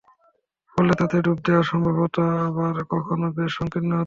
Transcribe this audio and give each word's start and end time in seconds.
ফলে 0.71 0.93
তাতে 0.99 1.17
ডুব 1.25 1.37
দেয়া 1.45 1.61
সম্ভব 1.71 1.95
হত 2.01 2.15
আবার 2.47 2.75
কখনো 2.93 3.25
বেশ 3.37 3.51
সংকীর্ণ 3.57 3.91
হত। 3.91 3.99